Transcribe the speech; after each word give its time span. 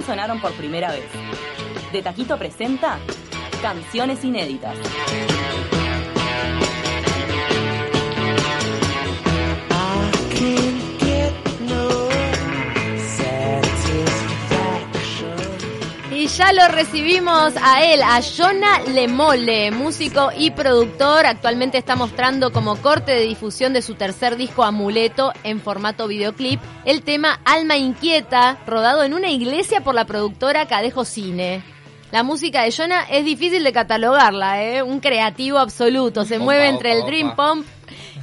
sonaron 0.00 0.40
por 0.40 0.52
primera 0.52 0.92
vez. 0.92 1.04
De 1.92 2.00
Taquito 2.00 2.38
presenta 2.38 2.98
Canciones 3.60 4.24
Inéditas. 4.24 4.76
Lo 16.52 16.66
recibimos 16.68 17.54
a 17.62 17.84
él, 17.84 18.02
a 18.02 18.20
Jonah 18.20 18.80
Lemole, 18.92 19.70
músico 19.70 20.30
y 20.36 20.50
productor. 20.50 21.24
Actualmente 21.24 21.78
está 21.78 21.94
mostrando 21.94 22.52
como 22.52 22.76
corte 22.76 23.12
de 23.12 23.20
difusión 23.22 23.72
de 23.72 23.82
su 23.82 23.94
tercer 23.94 24.36
disco 24.36 24.64
Amuleto 24.64 25.32
en 25.44 25.60
formato 25.60 26.08
videoclip 26.08 26.60
el 26.84 27.02
tema 27.02 27.40
Alma 27.44 27.76
Inquieta, 27.76 28.58
rodado 28.66 29.04
en 29.04 29.14
una 29.14 29.30
iglesia 29.30 29.80
por 29.82 29.94
la 29.94 30.06
productora 30.06 30.66
Cadejo 30.66 31.04
Cine. 31.04 31.62
La 32.10 32.24
música 32.24 32.64
de 32.64 32.72
Jonah 32.72 33.04
es 33.04 33.24
difícil 33.24 33.62
de 33.62 33.72
catalogarla, 33.72 34.62
¿eh? 34.62 34.82
un 34.82 34.98
creativo 34.98 35.58
absoluto. 35.58 36.24
Se 36.24 36.36
Opa, 36.36 36.44
mueve 36.44 36.64
opa, 36.64 36.74
entre 36.74 36.92
el 36.92 36.98
opa. 36.98 37.06
dream 37.06 37.36
pop 37.36 37.58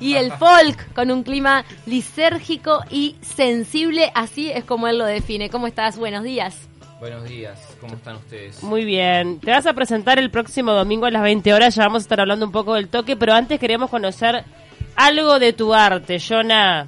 y 0.01 0.15
el 0.15 0.33
folk 0.33 0.93
con 0.93 1.11
un 1.11 1.23
clima 1.23 1.63
lisérgico 1.85 2.81
y 2.91 3.15
sensible. 3.21 4.11
Así 4.13 4.51
es 4.51 4.65
como 4.65 4.87
él 4.89 4.97
lo 4.97 5.05
define. 5.05 5.49
¿Cómo 5.49 5.65
estás? 5.65 5.97
Buenos 5.97 6.23
días. 6.23 6.67
Buenos 6.99 7.25
días, 7.25 7.59
¿cómo 7.79 7.93
están 7.95 8.15
ustedes? 8.15 8.63
Muy 8.63 8.83
bien. 8.83 9.39
Te 9.39 9.51
vas 9.51 9.67
a 9.67 9.73
presentar 9.73 10.17
el 10.17 10.31
próximo 10.31 10.71
domingo 10.73 11.05
a 11.05 11.11
las 11.11 11.21
20 11.21 11.53
horas. 11.53 11.75
Ya 11.75 11.83
vamos 11.83 12.01
a 12.01 12.05
estar 12.05 12.19
hablando 12.19 12.45
un 12.45 12.51
poco 12.51 12.73
del 12.73 12.89
toque, 12.89 13.15
pero 13.15 13.33
antes 13.33 13.59
queremos 13.59 13.89
conocer 13.91 14.43
algo 14.95 15.37
de 15.37 15.53
tu 15.53 15.73
arte, 15.75 16.17
Jonah. 16.19 16.87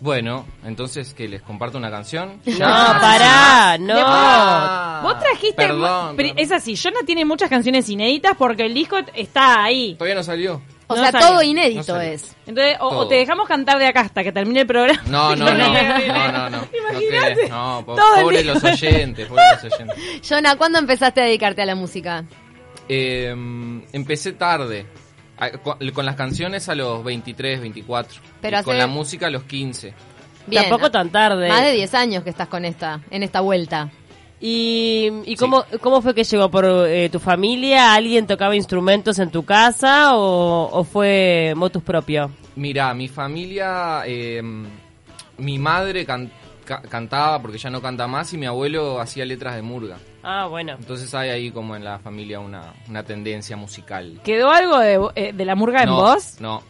Bueno, 0.00 0.44
entonces 0.64 1.14
que 1.14 1.28
les 1.28 1.40
comparto 1.40 1.78
una 1.78 1.88
canción. 1.90 2.40
No, 2.44 2.52
Ya. 2.58 2.98
pará, 3.00 3.78
no. 3.78 3.94
Ah, 3.96 5.00
Vos 5.04 5.20
trajiste. 5.20 5.54
Perdón. 5.54 6.16
Es 6.36 6.50
así, 6.50 6.74
Jonah 6.76 7.00
tiene 7.06 7.24
muchas 7.24 7.48
canciones 7.48 7.88
inéditas 7.88 8.36
porque 8.36 8.66
el 8.66 8.74
disco 8.74 8.96
está 9.14 9.62
ahí. 9.62 9.94
Todavía 9.94 10.16
no 10.16 10.24
salió. 10.24 10.60
O 10.86 10.94
No 10.96 11.02
sea, 11.02 11.12
todo 11.18 11.42
inédito 11.42 11.98
es. 12.00 12.36
Entonces, 12.46 12.76
o, 12.80 13.08
te 13.08 13.14
dejamos 13.14 13.48
cantar 13.48 13.78
de 13.78 13.86
acá 13.86 14.00
hasta 14.02 14.22
que 14.22 14.32
termine 14.32 14.60
el 14.60 14.66
programa. 14.66 15.02
No, 15.06 15.34
no, 15.36 15.46
no. 15.46 15.56
No, 15.56 16.32
no, 16.32 16.50
no. 16.50 16.50
No, 16.50 16.68
Imagínate. 16.92 17.48
no 17.48 17.82
po- 17.86 17.96
pobre 17.96 18.44
los 18.44 18.62
oyentes, 18.62 19.26
pobre 19.26 19.42
los 19.62 19.72
oyentes. 19.72 19.96
Jonah, 20.28 20.56
¿cuándo 20.56 20.78
empezaste 20.78 21.22
a 21.22 21.24
dedicarte 21.24 21.62
a 21.62 21.66
la 21.66 21.74
música? 21.74 22.24
Eh, 22.88 23.34
empecé 23.92 24.32
tarde. 24.32 24.86
A- 25.38 25.50
Con 25.50 25.78
con 25.90 26.06
las 26.06 26.16
canciones 26.16 26.68
a 26.68 26.74
los 26.74 27.02
23, 27.02 27.60
24. 27.60 28.20
Pero 28.40 28.60
y 28.60 28.62
con 28.62 28.78
la 28.78 28.86
música 28.86 29.26
a 29.28 29.30
los 29.30 29.44
15. 29.44 29.94
Bien. 30.46 30.62
Tampoco 30.68 30.90
tan 30.90 31.08
tarde. 31.10 31.48
Más 31.48 31.62
de 31.62 31.72
10 31.72 31.94
años 31.94 32.22
que 32.22 32.30
estás 32.30 32.48
con 32.48 32.64
esta, 32.66 33.00
en 33.10 33.22
esta 33.22 33.40
vuelta. 33.40 33.90
¿Y, 34.40 35.10
y 35.24 35.36
cómo, 35.36 35.64
cómo 35.80 36.02
fue 36.02 36.14
que 36.14 36.24
llegó? 36.24 36.50
¿Por 36.50 36.66
eh, 36.88 37.08
tu 37.08 37.18
familia? 37.18 37.94
¿Alguien 37.94 38.26
tocaba 38.26 38.54
instrumentos 38.56 39.18
en 39.18 39.30
tu 39.30 39.44
casa 39.44 40.16
o, 40.16 40.68
o 40.70 40.84
fue 40.84 41.54
motus 41.56 41.82
propio? 41.82 42.30
Mira, 42.56 42.92
mi 42.94 43.08
familia, 43.08 44.02
eh, 44.06 44.42
mi 45.38 45.58
madre 45.58 46.04
can- 46.04 46.30
ca- 46.64 46.82
cantaba 46.82 47.40
porque 47.40 47.58
ya 47.58 47.70
no 47.70 47.80
canta 47.80 48.06
más 48.06 48.32
y 48.34 48.38
mi 48.38 48.46
abuelo 48.46 49.00
hacía 49.00 49.24
letras 49.24 49.54
de 49.56 49.62
murga. 49.62 49.96
Ah, 50.22 50.46
bueno. 50.46 50.76
Entonces 50.78 51.12
hay 51.14 51.30
ahí 51.30 51.50
como 51.50 51.74
en 51.76 51.84
la 51.84 51.98
familia 51.98 52.40
una, 52.40 52.74
una 52.88 53.02
tendencia 53.02 53.56
musical. 53.56 54.20
¿Quedó 54.24 54.50
algo 54.50 54.78
de, 54.78 55.00
eh, 55.14 55.32
de 55.32 55.44
la 55.44 55.54
murga 55.54 55.82
en 55.84 55.90
vos? 55.90 56.38
No, 56.40 56.62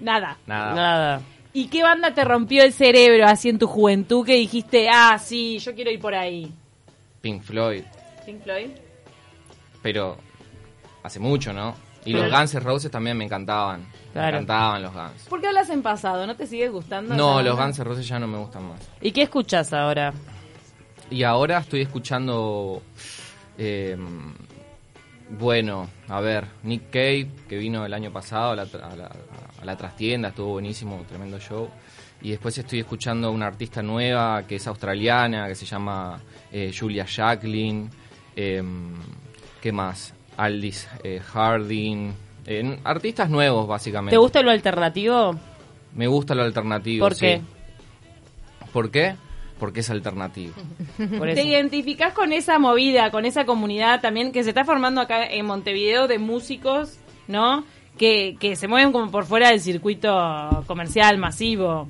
Nada. 0.00 0.36
nada. 0.46 0.74
Nada. 0.74 1.20
¿Y 1.52 1.68
qué 1.68 1.82
banda 1.82 2.12
te 2.14 2.22
rompió 2.24 2.62
el 2.62 2.72
cerebro 2.72 3.26
así 3.26 3.48
en 3.48 3.58
tu 3.58 3.66
juventud 3.66 4.24
que 4.26 4.34
dijiste, 4.34 4.88
ah, 4.92 5.18
sí, 5.18 5.58
yo 5.58 5.74
quiero 5.74 5.90
ir 5.90 5.98
por 6.00 6.14
ahí? 6.14 6.52
Pink 7.26 7.42
Floyd, 7.42 7.82
Pink 8.24 8.42
Floyd. 8.44 8.70
pero 9.82 10.16
hace 11.02 11.18
mucho, 11.18 11.52
¿no? 11.52 11.74
Y 12.04 12.12
los 12.12 12.30
Guns 12.30 12.54
N' 12.54 12.60
Roses 12.60 12.88
también 12.88 13.16
me 13.16 13.24
encantaban. 13.24 13.84
Me 14.14 14.28
encantaban 14.28 14.80
los 14.82 14.92
Guns. 14.94 15.24
¿Por 15.28 15.40
qué 15.40 15.48
hablas 15.48 15.68
en 15.70 15.82
pasado? 15.82 16.24
¿No 16.24 16.36
te 16.36 16.46
sigue 16.46 16.68
gustando? 16.68 17.16
No, 17.16 17.42
los? 17.42 17.56
Guns 17.58 17.78
N' 17.80 17.84
Roses 17.84 18.06
ya 18.06 18.20
no 18.20 18.28
me 18.28 18.38
gustan 18.38 18.68
más. 18.68 18.80
¿Y 19.00 19.10
qué 19.10 19.22
escuchas 19.22 19.72
ahora? 19.72 20.12
Y 21.10 21.24
ahora 21.24 21.58
estoy 21.58 21.80
escuchando, 21.82 22.80
eh, 23.58 23.96
bueno, 25.30 25.88
a 26.08 26.20
ver, 26.20 26.46
Nick 26.62 26.90
Cave, 26.90 27.28
que 27.48 27.56
vino 27.58 27.84
el 27.84 27.92
año 27.92 28.12
pasado 28.12 28.52
a 28.52 28.56
la, 28.56 28.66
tra- 28.66 28.92
a 28.92 28.94
la, 28.96 29.10
a 29.60 29.64
la 29.64 29.76
trastienda, 29.76 30.28
estuvo 30.28 30.52
buenísimo, 30.52 31.04
tremendo 31.08 31.38
show. 31.40 31.68
Y 32.26 32.30
después 32.30 32.58
estoy 32.58 32.80
escuchando 32.80 33.30
una 33.30 33.46
artista 33.46 33.84
nueva 33.84 34.42
que 34.48 34.56
es 34.56 34.66
australiana, 34.66 35.46
que 35.46 35.54
se 35.54 35.64
llama 35.64 36.20
eh, 36.50 36.74
Julia 36.76 37.04
Jacqueline. 37.06 37.88
Eh, 38.34 38.64
¿Qué 39.62 39.70
más? 39.70 40.12
Aldis 40.36 40.88
eh, 41.04 41.20
Harding. 41.20 42.12
eh, 42.44 42.80
artistas 42.82 43.30
nuevos, 43.30 43.68
básicamente. 43.68 44.10
¿Te 44.10 44.18
gusta 44.18 44.42
lo 44.42 44.50
alternativo? 44.50 45.36
Me 45.94 46.08
gusta 46.08 46.34
lo 46.34 46.42
alternativo. 46.42 47.06
¿Por 47.06 47.14
sí. 47.14 47.20
qué? 47.26 47.42
¿Por 48.72 48.90
qué? 48.90 49.14
Porque 49.60 49.78
es 49.78 49.90
alternativo. 49.90 50.54
Por 51.18 51.32
¿Te 51.32 51.44
identificás 51.44 52.12
con 52.12 52.32
esa 52.32 52.58
movida, 52.58 53.12
con 53.12 53.24
esa 53.24 53.46
comunidad 53.46 54.00
también 54.00 54.32
que 54.32 54.42
se 54.42 54.48
está 54.48 54.64
formando 54.64 55.00
acá 55.00 55.24
en 55.24 55.46
Montevideo 55.46 56.08
de 56.08 56.18
músicos, 56.18 56.98
¿no? 57.28 57.64
Que, 57.96 58.34
que 58.40 58.56
se 58.56 58.66
mueven 58.66 58.90
como 58.90 59.12
por 59.12 59.26
fuera 59.26 59.50
del 59.50 59.60
circuito 59.60 60.64
comercial 60.66 61.18
masivo. 61.18 61.86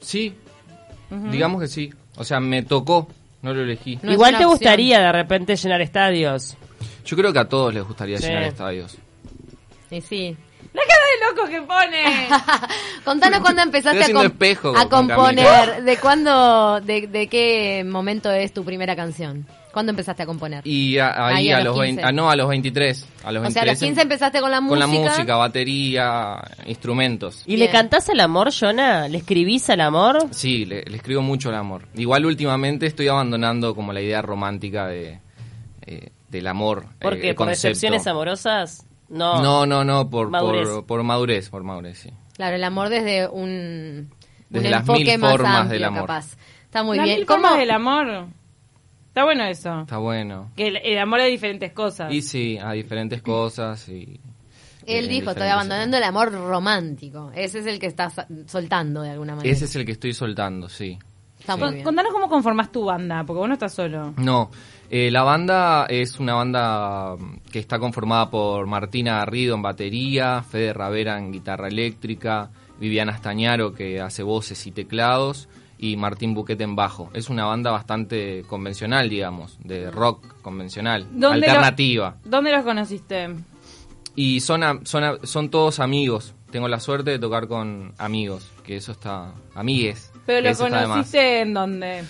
Sí, 0.00 0.34
digamos 1.30 1.60
que 1.60 1.68
sí. 1.68 1.92
O 2.16 2.24
sea, 2.24 2.40
me 2.40 2.62
tocó, 2.62 3.08
no 3.42 3.54
lo 3.54 3.62
elegí. 3.62 3.98
No 4.02 4.12
Igual 4.12 4.30
te 4.32 4.36
opción. 4.36 4.50
gustaría 4.50 5.00
de 5.00 5.12
repente 5.12 5.56
llenar 5.56 5.80
estadios. 5.80 6.56
Yo 7.04 7.16
creo 7.16 7.32
que 7.32 7.38
a 7.38 7.48
todos 7.48 7.72
les 7.72 7.84
gustaría 7.84 8.18
Sí. 8.18 8.26
llenar 8.26 8.42
estadios. 8.44 8.96
Y 9.90 10.00
sí. 10.00 10.36
¡La 10.74 10.82
cara 10.82 11.02
de 11.14 11.36
loco 11.36 11.48
que 11.50 11.62
pone! 11.62 12.28
Contanos 13.04 13.40
cuándo 13.40 13.62
empezaste 13.62 14.04
a, 14.16 14.22
espejo 14.24 14.76
a 14.76 14.88
componer. 14.88 15.82
¿De 15.82 15.96
cuándo, 15.96 16.80
de, 16.80 17.06
de 17.06 17.26
qué 17.28 17.84
momento 17.88 18.30
es 18.30 18.52
tu 18.52 18.64
primera 18.64 18.94
canción? 18.94 19.46
¿Cuándo 19.78 19.90
empezaste 19.90 20.24
a 20.24 20.26
componer? 20.26 20.66
Y 20.66 20.98
a- 20.98 21.28
ahí, 21.28 21.36
Ahí 21.36 21.50
a 21.52 21.58
a, 21.58 21.60
los 21.60 21.66
los 21.76 21.78
20, 21.78 22.02
15. 22.02 22.08
ah, 22.08 22.12
no, 22.12 22.28
a 22.30 22.34
los 22.34 22.48
23. 22.48 23.06
A 23.22 23.30
los 23.30 23.46
o 23.46 23.50
sea, 23.52 23.62
a 23.62 23.64
los 23.66 23.78
23 23.78 23.78
15 23.78 24.02
empezaste 24.02 24.40
con 24.40 24.50
la 24.50 24.60
música. 24.60 24.86
con 24.86 24.94
la 25.04 25.08
música, 25.10 25.36
batería, 25.36 26.42
instrumentos. 26.66 27.42
¿Y 27.46 27.54
Bien. 27.54 27.60
le 27.60 27.70
cantás 27.70 28.08
al 28.08 28.18
amor, 28.18 28.50
Jonah? 28.52 29.06
¿Le 29.08 29.18
escribís 29.18 29.70
al 29.70 29.80
amor? 29.82 30.26
Sí, 30.32 30.64
le, 30.64 30.82
le 30.82 30.96
escribo 30.96 31.22
mucho 31.22 31.50
el 31.50 31.54
amor. 31.54 31.86
Igual 31.94 32.26
últimamente 32.26 32.86
estoy 32.86 33.06
abandonando 33.06 33.74
como 33.76 33.92
la 33.92 34.00
idea 34.00 34.20
romántica 34.20 34.88
de 34.88 35.20
eh, 35.86 36.10
del 36.28 36.46
amor. 36.48 36.86
¿Por 37.00 37.14
eh, 37.14 37.20
qué? 37.20 37.28
¿Por 37.34 37.46
concepto. 37.46 37.68
decepciones 37.68 38.06
amorosas? 38.08 38.84
No. 39.08 39.40
No, 39.40 39.64
no, 39.64 39.84
no, 39.84 40.10
por 40.10 40.28
Madurez. 40.28 40.68
Por, 40.68 40.86
por 40.86 41.02
madurez, 41.04 41.48
por 41.50 41.62
madurez, 41.62 41.98
sí. 42.00 42.10
Claro, 42.34 42.56
el 42.56 42.64
amor 42.64 42.88
desde 42.88 43.28
un, 43.28 44.10
Desde 44.50 44.66
un 44.66 44.70
las 44.72 44.80
enfoque 44.80 45.04
mil 45.04 45.18
más 45.18 45.30
formas 45.30 45.56
amplio, 45.60 45.72
del 45.74 45.84
amor. 45.84 46.00
capaz. 46.02 46.36
Está 46.64 46.82
muy 46.82 46.96
Las 46.98 47.04
bien. 47.06 47.18
mil 47.18 47.26
¿Cómo? 47.26 47.40
formas 47.42 47.58
del 47.60 47.70
amor. 47.70 48.26
Está 49.18 49.24
bueno 49.24 49.44
eso. 49.46 49.80
Está 49.80 49.98
bueno. 49.98 50.52
Que 50.54 50.68
el, 50.68 50.76
el 50.76 50.96
amor 50.96 51.20
de 51.20 51.26
diferentes 51.26 51.72
cosas. 51.72 52.12
Y 52.12 52.22
sí, 52.22 52.56
a 52.56 52.70
diferentes 52.70 53.20
cosas 53.20 53.88
y... 53.88 54.20
Él 54.86 55.08
dijo, 55.08 55.30
estoy 55.30 55.48
abandonando 55.48 55.96
el 55.96 56.04
amor 56.04 56.32
romántico. 56.32 57.32
Ese 57.34 57.58
es 57.58 57.66
el 57.66 57.80
que 57.80 57.86
estás 57.86 58.14
soltando 58.46 59.02
de 59.02 59.10
alguna 59.10 59.34
manera. 59.34 59.52
Ese 59.52 59.64
es 59.64 59.74
el 59.74 59.84
que 59.84 59.90
estoy 59.90 60.12
soltando, 60.12 60.68
sí. 60.68 60.96
Está 61.36 61.54
sí. 61.54 61.60
muy 61.60 61.72
bien. 61.72 61.84
Contanos 61.84 62.12
cómo 62.12 62.28
conformás 62.28 62.70
tu 62.70 62.84
banda, 62.84 63.24
porque 63.24 63.38
vos 63.38 63.48
no 63.48 63.54
estás 63.54 63.74
solo. 63.74 64.14
No, 64.18 64.52
eh, 64.88 65.10
la 65.10 65.24
banda 65.24 65.86
es 65.86 66.20
una 66.20 66.34
banda 66.34 67.16
mm, 67.16 67.40
que 67.50 67.58
está 67.58 67.80
conformada 67.80 68.30
por 68.30 68.68
Martina 68.68 69.16
Garrido 69.16 69.56
en 69.56 69.62
batería, 69.62 70.44
Fede 70.44 70.72
Ravera 70.72 71.18
en 71.18 71.32
guitarra 71.32 71.66
eléctrica, 71.66 72.50
Viviana 72.78 73.18
Stañaro 73.18 73.74
que 73.74 74.00
hace 74.00 74.22
voces 74.22 74.64
y 74.68 74.70
teclados 74.70 75.48
y 75.78 75.96
Martín 75.96 76.34
Buquete 76.34 76.64
en 76.64 76.74
bajo. 76.76 77.08
Es 77.14 77.28
una 77.30 77.44
banda 77.44 77.70
bastante 77.70 78.42
convencional, 78.48 79.08
digamos, 79.08 79.56
de 79.62 79.90
rock 79.90 80.40
convencional, 80.42 81.06
¿Dónde 81.12 81.46
lo- 81.46 81.52
alternativa. 81.52 82.16
¿Dónde 82.24 82.50
los 82.52 82.64
conociste? 82.64 83.28
Y 84.16 84.40
son, 84.40 84.62
a- 84.64 84.80
son, 84.84 85.04
a- 85.04 85.18
son 85.22 85.48
todos 85.50 85.78
amigos. 85.80 86.34
Tengo 86.50 86.66
la 86.66 86.80
suerte 86.80 87.10
de 87.12 87.18
tocar 87.18 87.46
con 87.46 87.92
amigos, 87.98 88.50
que 88.64 88.76
eso 88.76 88.92
está... 88.92 89.32
Amigues. 89.54 90.12
Pero 90.26 90.48
lo 90.50 90.56
conociste 90.56 91.40
en 91.40 91.54
dónde? 91.54 92.02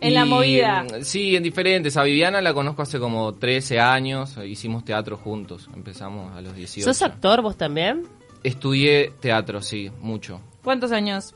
En 0.00 0.12
la 0.14 0.24
movida. 0.26 0.84
Sí, 1.02 1.34
en 1.36 1.42
diferentes. 1.44 1.96
A 1.96 2.02
Viviana 2.02 2.42
la 2.42 2.52
conozco 2.52 2.82
hace 2.82 2.98
como 2.98 3.32
13 3.34 3.80
años. 3.80 4.36
Hicimos 4.44 4.84
teatro 4.84 5.16
juntos. 5.16 5.70
Empezamos 5.74 6.36
a 6.36 6.40
los 6.42 6.54
18. 6.54 6.84
¿Sos 6.92 7.00
actor 7.02 7.40
vos 7.40 7.56
también? 7.56 8.02
Estudié 8.42 9.12
teatro, 9.20 9.62
sí, 9.62 9.90
mucho. 10.00 10.40
¿Cuántos 10.62 10.92
años? 10.92 11.34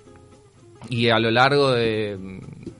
Y 0.90 1.08
a 1.08 1.19
lo 1.19 1.30
largo 1.30 1.72
de, 1.72 2.16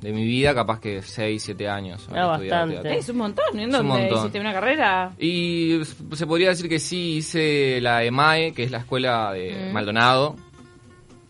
de 0.01 0.13
mi 0.13 0.25
vida, 0.25 0.55
capaz 0.55 0.81
que 0.81 1.03
6, 1.03 1.43
7 1.43 1.69
años. 1.69 2.09
Ah, 2.15 2.27
bastante. 2.27 2.97
Es 2.97 3.09
un 3.09 3.17
montón. 3.19 3.45
¿En 3.55 3.61
Es 3.61 3.67
un 3.67 3.73
dónde 3.73 3.89
montón. 4.03 4.19
hiciste 4.21 4.41
una 4.41 4.53
carrera? 4.53 5.13
Y 5.19 5.81
se 6.15 6.27
podría 6.27 6.51
decir 6.51 6.69
que 6.69 6.79
sí, 6.79 7.17
hice 7.17 7.81
la 7.81 8.05
EMAE, 8.05 8.53
que 8.53 8.63
es 8.65 8.71
la 8.71 8.79
escuela 8.79 9.33
de 9.33 9.69
Mm. 9.69 9.73
Maldonado. 9.73 10.37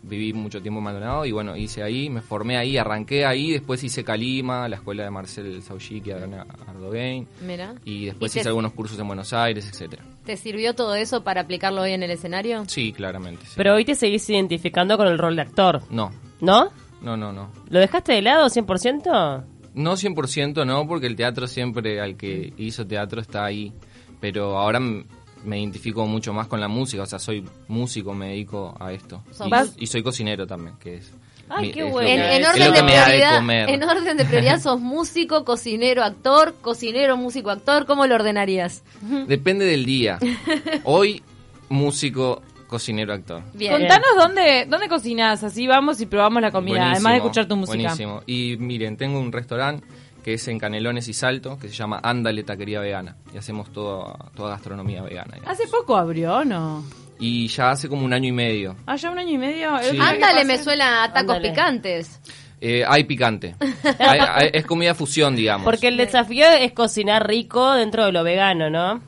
viví 0.01 0.31
mucho 0.33 0.61
tiempo 0.61 0.77
en 0.79 0.85
Maldonado 0.85 1.25
y 1.25 1.31
bueno, 1.31 1.55
hice 1.57 1.83
ahí, 1.83 2.09
me 2.09 2.21
formé 2.21 2.57
ahí, 2.57 2.77
arranqué 2.77 3.25
ahí, 3.25 3.51
después 3.51 3.83
hice 3.83 4.03
Calima, 4.03 4.67
la 4.69 4.77
escuela 4.77 5.03
de 5.03 5.11
Marcel 5.11 5.61
Sauchiki, 5.61 6.11
Ardogain, 6.11 7.27
Mira. 7.45 7.75
y 7.83 8.05
después 8.05 8.31
¿Y 8.31 8.33
te- 8.35 8.39
hice 8.39 8.49
algunos 8.49 8.71
cursos 8.73 8.97
en 8.97 9.05
Buenos 9.07 9.33
Aires, 9.33 9.67
etcétera. 9.69 10.03
¿Te 10.25 10.37
sirvió 10.37 10.73
todo 10.73 10.95
eso 10.95 11.23
para 11.23 11.41
aplicarlo 11.41 11.81
hoy 11.81 11.91
en 11.91 12.01
el 12.01 12.11
escenario? 12.11 12.63
Sí, 12.67 12.93
claramente. 12.93 13.45
sí. 13.45 13.53
Pero 13.57 13.75
hoy 13.75 13.83
te 13.85 13.93
seguís 13.93 14.27
identificando 14.29 14.97
con 14.97 15.07
el 15.07 15.17
rol 15.17 15.35
de 15.35 15.41
actor, 15.43 15.81
No, 15.91 16.11
¿no? 16.41 16.69
no, 17.01 17.15
no, 17.17 17.31
no. 17.31 17.49
¿Lo 17.69 17.79
dejaste 17.79 18.13
de 18.13 18.21
lado 18.21 18.47
100%? 18.47 19.43
No 19.75 19.93
100% 19.93 20.65
no, 20.65 20.87
porque 20.87 21.07
el 21.07 21.15
teatro 21.15 21.47
siempre, 21.47 22.01
al 22.01 22.17
que 22.17 22.53
hizo 22.57 22.85
teatro 22.85 23.21
está 23.21 23.45
ahí, 23.45 23.71
pero 24.19 24.57
ahora 24.57 24.79
me 24.81 25.59
identifico 25.59 26.05
mucho 26.05 26.33
más 26.33 26.47
con 26.47 26.59
la 26.59 26.67
música, 26.67 27.03
o 27.03 27.05
sea, 27.05 27.19
soy 27.19 27.45
músico, 27.67 28.13
me 28.13 28.29
dedico 28.29 28.75
a 28.79 28.91
esto. 28.91 29.23
Y, 29.45 29.49
Vas- 29.49 29.75
y 29.77 29.87
soy 29.87 30.03
cocinero 30.03 30.45
también, 30.45 30.75
que 30.77 30.95
es... 30.95 31.13
Ay, 31.51 31.67
mi- 31.67 31.71
qué 31.71 31.87
es 31.87 31.91
bueno. 31.91 32.09
En, 32.23 32.45
orden 32.45 32.59
lo 32.65 32.71
de 32.71 32.77
que 32.77 32.83
me 32.83 32.93
da 32.93 32.99
de 32.99 33.05
prioridad, 33.05 33.35
comer. 33.37 33.69
en 33.69 33.83
orden 33.83 34.17
de 34.17 34.25
prioridad 34.25 34.59
sos 34.59 34.79
músico, 34.81 35.45
cocinero, 35.45 36.03
actor, 36.03 36.53
cocinero, 36.61 37.15
músico, 37.17 37.49
actor, 37.49 37.85
¿cómo 37.85 38.05
lo 38.05 38.15
ordenarías? 38.15 38.83
Depende 39.27 39.65
del 39.65 39.85
día. 39.85 40.19
Hoy, 40.83 41.23
músico, 41.69 42.41
cocinero, 42.69 43.13
actor. 43.13 43.41
Bien. 43.53 43.73
Contanos 43.73 44.07
dónde, 44.17 44.65
dónde 44.69 44.87
cocinas, 44.87 45.43
así 45.43 45.67
vamos 45.67 45.99
y 45.99 46.05
probamos 46.05 46.41
la 46.41 46.51
comida, 46.51 46.91
además 46.91 47.13
de 47.13 47.17
escuchar 47.17 47.47
tu 47.47 47.55
música. 47.57 47.77
Buenísimo. 47.77 48.21
Y 48.25 48.55
miren, 48.57 48.95
tengo 48.95 49.19
un 49.19 49.31
restaurante 49.31 49.85
que 50.23 50.33
es 50.35 50.47
en 50.47 50.59
Canelones 50.59 51.07
y 51.07 51.13
Salto, 51.13 51.57
que 51.57 51.67
se 51.69 51.73
llama 51.75 51.99
Ándale 52.03 52.43
Taquería 52.43 52.79
Vegana. 52.79 53.15
Y 53.33 53.37
hacemos 53.37 53.71
toda, 53.71 54.13
toda 54.35 54.51
gastronomía 54.51 55.01
vegana. 55.01 55.35
digamos. 55.35 55.49
Hace 55.59 55.67
poco 55.67 55.97
abrió, 55.97 56.37
¿o 56.37 56.45
¿no? 56.45 56.83
Y 57.19 57.47
ya 57.47 57.71
hace 57.71 57.89
como 57.89 58.05
un 58.05 58.13
año 58.13 58.29
y 58.29 58.31
medio. 58.33 58.75
Ah, 58.85 58.95
ya 58.95 59.09
un 59.11 59.19
año 59.19 59.31
y 59.31 59.37
medio. 59.37 59.77
Sí. 59.81 59.97
Ándale, 59.99 60.45
me 60.45 60.57
suena 60.57 61.03
a 61.03 61.07
tacos 61.13 61.35
Ándale. 61.37 61.49
picantes. 61.49 62.19
Eh, 62.61 62.83
hay 62.87 63.05
picante. 63.05 63.55
Hay- 63.99 64.19
hay- 64.19 64.49
es 64.53 64.65
comida 64.65 64.93
fusión, 64.93 65.33
digamos. 65.35 65.63
Porque 65.65 65.87
el 65.87 65.95
desafío 65.97 66.45
es 66.49 66.73
cocinar 66.73 67.25
rico 67.25 67.73
dentro 67.73 68.05
de 68.05 68.11
lo 68.11 68.21
vegano, 68.23 68.69
¿no? 68.69 69.01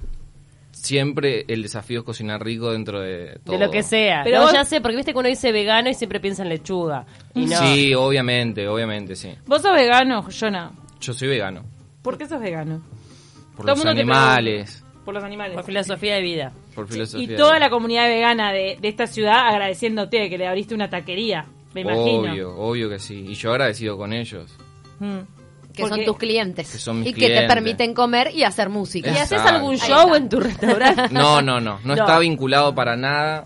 Siempre 0.82 1.46
el 1.48 1.62
desafío 1.62 2.00
es 2.00 2.06
cocinar 2.06 2.44
rico 2.44 2.72
dentro 2.72 3.00
de 3.02 3.40
todo. 3.44 3.56
De 3.58 3.64
lo 3.66 3.72
que 3.72 3.84
sea. 3.84 4.22
Pero 4.24 4.38
no, 4.40 4.44
vos- 4.46 4.54
ya 4.54 4.66
sé, 4.66 4.82
porque 4.82 4.98
viste 4.98 5.14
que 5.14 5.20
uno 5.20 5.28
dice 5.30 5.52
vegano 5.52 5.90
y 5.90 5.94
siempre 5.94 6.20
piensa 6.20 6.42
en 6.42 6.50
lechuga. 6.50 7.06
Y 7.36 7.46
no. 7.46 7.58
Sí, 7.58 7.94
obviamente, 7.94 8.68
obviamente, 8.68 9.16
sí. 9.16 9.32
Vos 9.46 9.62
sos 9.62 9.74
vegano, 9.76 10.26
Jonah. 10.38 10.72
Yo 11.00 11.14
soy 11.14 11.28
vegano. 11.28 11.64
¿Por 12.02 12.18
qué 12.18 12.28
sos 12.28 12.42
vegano? 12.42 12.82
Por 13.56 13.68
Todo 13.68 13.76
los 13.76 13.86
animales, 13.86 14.84
Por 15.06 15.14
los 15.14 15.24
animales. 15.24 15.54
Por 15.56 15.66
filosofía 15.66 16.16
de 16.16 16.22
vida. 16.24 16.52
por 16.74 16.86
Y 16.86 16.94
filosofía. 16.94 17.38
toda 17.38 17.54
de- 17.56 17.60
la 17.60 17.70
comunidad 17.70 18.08
vegana 18.08 18.52
de, 18.52 18.78
de 18.82 18.88
esta 18.88 19.06
ciudad 19.06 19.50
agradeciéndote 19.50 20.30
que 20.32 20.38
le 20.40 20.48
abriste 20.48 20.74
una 20.74 20.90
taquería, 20.90 21.46
me 21.76 21.82
imagino. 21.82 22.32
Obvio, 22.32 22.56
obvio 22.58 22.90
que 22.90 22.98
sí. 22.98 23.24
Y 23.30 23.36
yo 23.36 23.52
agradecido 23.52 23.98
con 23.98 24.14
ellos. 24.14 24.52
Mm. 25.00 25.20
Que 25.74 25.84
Porque- 25.84 25.96
son 25.98 26.06
tus 26.06 26.18
clientes. 26.18 26.70
Que 26.72 26.78
son 26.78 27.00
mis 27.00 27.10
y 27.10 27.14
que 27.14 27.28
te 27.30 27.48
permiten 27.48 27.94
comer 27.94 28.32
y 28.34 28.44
hacer 28.44 28.70
música. 28.70 29.12
¿Y 29.12 29.18
haces 29.18 29.40
algún 29.42 29.78
show 29.78 30.14
en 30.16 30.28
tu 30.30 30.40
restaurante? 30.40 31.10
No, 31.12 31.42
no, 31.42 31.60
no. 31.62 31.80
No, 31.80 31.80
No. 31.86 31.94
está 31.94 32.20
vinculado 32.20 32.76
para 32.76 32.96
nada 32.98 33.46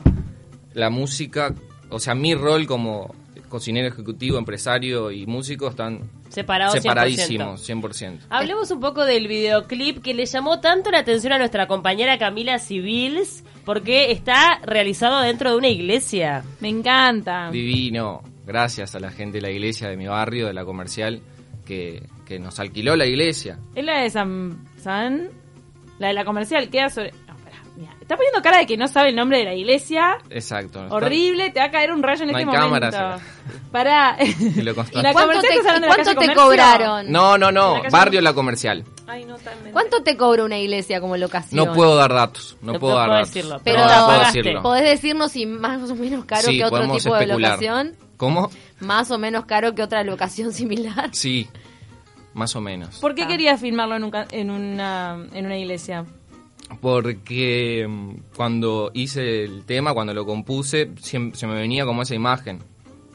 la 0.73 0.89
música. 0.89 1.53
O 1.89 1.99
sea, 1.99 2.15
mi 2.15 2.33
rol 2.33 2.65
como 2.65 3.13
cocinero 3.49 3.87
ejecutivo, 3.87 4.37
empresario 4.37 5.11
y 5.11 5.25
músico 5.27 5.67
están 5.69 6.09
Separado 6.29 6.73
100%. 6.73 6.81
separadísimos, 6.81 7.69
100%. 7.69 8.19
Hablemos 8.29 8.69
un 8.71 8.79
poco 8.81 9.05
del 9.05 9.27
videoclip 9.27 10.01
que 10.01 10.13
le 10.13 10.25
llamó 10.25 10.59
tanto 10.59 10.91
la 10.91 10.99
atención 10.99 11.31
a 11.31 11.37
nuestra 11.37 11.67
compañera 11.67 12.17
Camila 12.17 12.59
Civils 12.59 13.43
porque 13.63 14.11
está 14.11 14.59
realizado 14.65 15.21
dentro 15.21 15.51
de 15.51 15.57
una 15.57 15.69
iglesia. 15.69 16.43
Me 16.59 16.69
encanta. 16.69 17.49
Divino. 17.51 18.21
Gracias 18.45 18.93
a 18.95 18.99
la 18.99 19.11
gente 19.11 19.37
de 19.37 19.41
la 19.43 19.51
iglesia 19.51 19.87
de 19.89 19.95
mi 19.95 20.07
barrio, 20.07 20.47
de 20.47 20.53
la 20.53 20.65
comercial, 20.65 21.21
que, 21.65 22.03
que 22.25 22.39
nos 22.39 22.59
alquiló 22.59 22.95
la 22.95 23.05
iglesia. 23.05 23.59
Es 23.75 23.83
la 23.85 23.99
de 24.01 24.09
San... 24.09 24.67
San... 24.81 25.29
La 25.99 26.07
de 26.09 26.13
la 26.13 26.25
comercial, 26.25 26.69
queda 26.69 26.89
sobre... 26.89 27.11
No, 27.25 27.35
pará, 27.37 27.57
mira, 27.77 27.93
está 28.01 28.17
poniendo 28.17 28.41
cara 28.41 28.57
de 28.57 28.65
que 28.65 28.75
no 28.75 28.85
sabe 28.89 29.09
el 29.09 29.15
nombre 29.15 29.37
de 29.37 29.45
la 29.45 29.53
iglesia. 29.53 30.17
Exacto. 30.29 30.85
Horrible, 30.89 31.51
te 31.51 31.59
va 31.61 31.67
a 31.67 31.71
caer 31.71 31.93
un 31.93 32.03
rayo 32.03 32.23
en 32.23 32.31
No 32.31 32.37
este 32.37 32.49
hay 32.51 32.57
momento. 32.67 32.91
cámaras. 32.91 33.21
Pará. 33.71 34.17
Y 34.19 34.61
lo 34.61 34.71
y 34.91 35.01
la 35.01 35.13
¿Cuánto 35.13 35.21
comercial 35.37 35.41
te, 35.63 35.73
de 35.73 35.79
la 35.79 35.87
cuánto 35.87 36.15
calle 36.15 36.27
te 36.27 36.33
cobraron? 36.35 37.11
No, 37.11 37.37
no, 37.37 37.45
la 37.45 37.51
no. 37.51 37.73
calle- 37.75 37.89
Barrio 37.91 38.21
La 38.21 38.33
Comercial. 38.33 38.83
Ay, 39.07 39.23
no, 39.23 39.35
¿Cuánto 39.71 40.01
te 40.03 40.17
cobra 40.17 40.43
una 40.43 40.57
iglesia 40.57 40.99
como 40.99 41.15
locación? 41.15 41.65
No 41.65 41.73
puedo 41.73 41.95
dar 41.95 42.11
datos. 42.11 42.57
No, 42.61 42.73
No 42.73 42.79
puedo 42.79 42.95
puedo 42.95 42.95
dar 42.97 43.09
datos. 43.11 43.33
decirlo, 43.33 43.61
Pero 43.63 43.85
no, 43.87 44.05
puedo 44.07 44.19
decirlo. 44.19 44.61
¿Podés 44.63 44.83
decirnos 44.83 45.31
si 45.31 45.45
más 45.45 45.89
o 45.89 45.95
menos 45.95 46.25
caro 46.25 46.41
Sí, 46.47 46.57
que 46.57 46.65
otro 46.65 46.91
tipo 46.97 47.15
de 47.15 47.27
locación? 47.27 47.95
¿Cómo? 48.17 48.49
Más 48.79 49.11
o 49.11 49.17
menos 49.17 49.45
caro 49.45 49.75
que 49.75 49.83
otra 49.83 50.03
locación 50.03 50.51
similar. 50.53 51.09
Sí, 51.13 51.47
más 52.35 52.55
o 52.55 52.61
menos. 52.61 52.99
¿Por 52.99 53.15
qué 53.15 53.23
Ah. 53.23 53.27
querías 53.27 53.59
filmarlo 53.59 53.95
en, 53.95 54.03
un 54.03 54.11
ca- 54.11 54.27
en, 54.29 54.51
una, 54.51 55.25
en 55.33 55.45
una 55.47 55.57
iglesia? 55.57 56.05
Porque 56.81 57.85
mm, 57.87 58.35
cuando 58.35 58.91
hice 58.93 59.43
el 59.43 59.65
tema, 59.65 59.93
cuando 59.93 60.13
lo 60.13 60.25
compuse, 60.25 60.91
siem- 60.95 61.33
se 61.33 61.47
me 61.47 61.55
venía 61.55 61.85
como 61.85 62.01
esa 62.03 62.15
imagen 62.15 62.59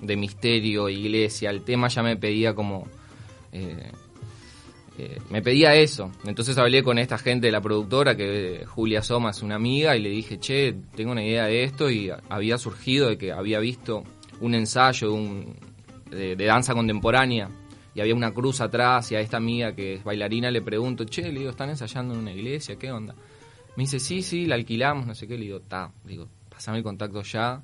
de 0.00 0.16
misterio, 0.16 0.88
iglesia. 0.88 1.50
El 1.50 1.62
tema 1.62 1.88
ya 1.88 2.02
me 2.02 2.16
pedía 2.16 2.54
como... 2.54 2.86
eh, 3.52 3.92
eh, 4.98 5.18
me 5.30 5.42
pedía 5.42 5.74
eso. 5.74 6.10
Entonces 6.24 6.56
hablé 6.58 6.82
con 6.82 6.98
esta 6.98 7.18
gente 7.18 7.46
de 7.46 7.52
la 7.52 7.60
productora, 7.60 8.16
que 8.16 8.62
eh, 8.62 8.64
Julia 8.66 9.02
Soma 9.02 9.30
es 9.30 9.42
una 9.42 9.56
amiga, 9.56 9.96
y 9.96 10.00
le 10.02 10.08
dije, 10.10 10.38
che, 10.38 10.74
tengo 10.94 11.12
una 11.12 11.24
idea 11.24 11.44
de 11.46 11.64
esto, 11.64 11.90
y 11.90 12.10
había 12.28 12.58
surgido 12.58 13.08
de 13.08 13.18
que 13.18 13.32
había 13.32 13.58
visto 13.60 14.04
un 14.40 14.54
ensayo 14.54 15.08
de, 15.08 15.14
un- 15.14 15.56
de- 16.10 16.36
de 16.36 16.44
danza 16.44 16.74
contemporánea, 16.74 17.48
y 17.94 18.00
había 18.00 18.14
una 18.14 18.32
cruz 18.32 18.60
atrás, 18.60 19.10
y 19.12 19.16
a 19.16 19.20
esta 19.20 19.36
amiga 19.36 19.74
que 19.74 19.94
es 19.94 20.04
bailarina 20.04 20.50
le 20.50 20.62
pregunto, 20.62 21.04
che, 21.04 21.22
le 21.22 21.40
digo, 21.40 21.50
¿están 21.50 21.70
ensayando 21.70 22.14
en 22.14 22.20
una 22.20 22.32
iglesia? 22.32 22.76
¿Qué 22.76 22.90
onda? 22.90 23.14
Me 23.76 23.84
dice, 23.84 23.98
sí, 23.98 24.22
sí, 24.22 24.46
la 24.46 24.54
alquilamos, 24.54 25.06
no 25.06 25.14
sé 25.14 25.26
qué, 25.26 25.36
le 25.36 25.44
digo, 25.44 25.60
ta, 25.60 25.92
digo, 26.04 26.28
pasame 26.48 26.78
el 26.78 26.84
contacto 26.84 27.22
ya, 27.22 27.62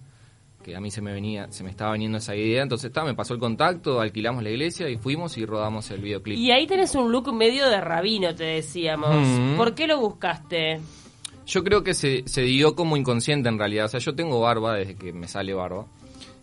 que 0.63 0.75
a 0.75 0.81
mí 0.81 0.91
se 0.91 1.01
me 1.01 1.13
venía, 1.13 1.47
se 1.51 1.63
me 1.63 1.71
estaba 1.71 1.93
viniendo 1.93 2.19
esa 2.19 2.35
idea, 2.35 2.63
entonces 2.63 2.89
está, 2.89 3.05
me 3.05 3.15
pasó 3.15 3.35
el 3.35 3.41
contacto, 3.41 4.01
alquilamos 4.01 4.43
la 4.43 4.51
iglesia 4.51 4.89
y 4.89 4.97
fuimos 4.97 5.39
y 5.39 5.47
rodamos 5.47 5.91
el 5.93 6.01
videoclip. 6.01 6.37
Y 6.37 6.51
ahí 6.51 6.67
tenés 6.67 6.95
un 6.97 7.13
look 7.13 7.33
medio 7.33 7.69
de 7.69 7.81
rabino, 7.81 8.35
te 8.35 8.45
decíamos. 8.45 9.15
Ujú. 9.15 9.57
¿Por 9.57 9.75
qué 9.75 9.87
lo 9.87 10.01
buscaste? 10.01 10.81
Yo 11.47 11.63
creo 11.63 11.85
que 11.85 11.95
se, 11.95 12.25
se 12.27 12.43
dio 12.43 12.75
como 12.75 12.97
inconsciente 12.97 13.49
en 13.49 13.59
realidad. 13.59 13.85
O 13.85 13.89
sea, 13.89 14.01
yo 14.01 14.17
tengo 14.17 14.41
barba 14.41 14.75
desde 14.75 14.97
que 14.97 15.13
me 15.13 15.29
sale 15.29 15.55
barba. 15.55 15.87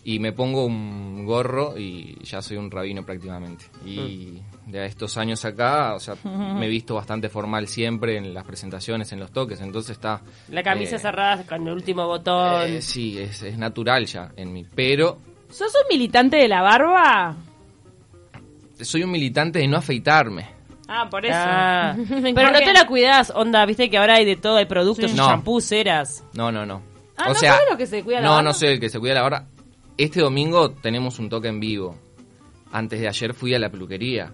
Y 0.06 0.20
me 0.20 0.34
pongo 0.34 0.66
un 0.66 1.26
gorro 1.26 1.78
y 1.78 2.18
ya 2.26 2.42
soy 2.42 2.58
un 2.58 2.70
rabino 2.70 3.06
prácticamente. 3.06 3.66
Y 3.86 4.42
de 4.68 4.86
estos 4.86 5.18
años 5.18 5.46
acá, 5.46 5.94
o 5.96 6.00
sea, 6.00 6.16
me 6.26 6.66
he 6.66 6.70
visto 6.70 6.96
bastante 6.96 7.30
formal 7.30 7.68
siempre 7.70 8.18
en 8.18 8.34
las 8.34 8.44
presentaciones, 8.44 9.12
en 9.14 9.20
los 9.22 9.32
toques. 9.32 9.62
Entonces 9.62 9.92
está... 9.92 10.22
La 10.50 10.62
camisa 10.62 10.98
eh, 10.98 11.00
cerrada 11.00 11.44
con 11.46 11.66
el 11.68 11.74
último 11.74 12.06
botón. 12.06 12.64
eh, 12.70 12.82
sí, 12.82 13.18
es, 13.18 13.44
es 13.44 13.58
natural 13.58 14.06
ya 14.06 14.32
en 14.36 14.52
mí. 14.52 14.66
Pero 14.76 15.20
¿Sos 15.50 15.72
un 15.74 15.88
militante 15.90 16.36
de 16.38 16.48
la 16.50 16.62
barba? 16.62 17.36
soy 18.82 19.04
un 19.04 19.12
militante 19.12 19.60
de 19.60 19.68
no 19.68 19.78
afeitarme. 19.78 20.48
Ah, 20.88 21.08
por 21.10 21.26
eso. 21.26 21.36
Ah. 21.38 21.96
Me 22.10 22.34
Pero 22.34 22.52
no 22.52 22.60
te 22.60 22.74
la 22.74 22.86
cuidás, 22.88 23.32
onda, 23.34 23.66
viste 23.66 23.90
que 23.90 23.98
ahora 23.98 24.16
hay 24.16 24.26
de 24.26 24.36
todo, 24.36 24.58
hay 24.58 24.66
productos, 24.66 25.12
Sí. 25.12 25.16
No. 25.18 25.28
shampoos, 25.28 25.64
ceras. 25.64 26.26
No, 26.34 26.52
no, 26.52 26.66
no. 26.66 26.82
Ah, 27.16 27.30
¿no 27.30 27.36
sabes 27.36 27.62
lo 27.72 27.78
que 27.78 27.86
se 27.88 28.04
cuida 28.04 28.18
la 28.20 28.26
No, 28.26 28.30
barba? 28.32 28.44
no 28.44 28.54
sé 28.54 28.74
el 28.74 28.80
que 28.82 28.90
se 28.90 29.00
cuida 29.00 29.14
la 29.14 29.22
barba. 29.22 29.46
Este 29.98 30.22
domingo 30.22 30.72
tenemos 30.72 31.20
un 31.20 31.30
toque 31.30 31.48
en 31.48 31.60
vivo. 31.60 31.98
Antes 32.72 33.00
de 33.00 33.08
ayer 33.08 33.34
fui 33.34 33.54
a 33.54 33.60
la 33.60 33.70
peluquería. 33.70 34.34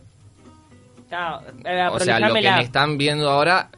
Claro, 1.10 1.42
eh, 1.66 1.88
o 1.92 2.00
sea, 2.00 2.20
lo 2.20 2.34
que 2.34 2.42
me 2.42 2.62
están 2.62 2.98
viendo 2.98 3.30
ahora 3.30 3.70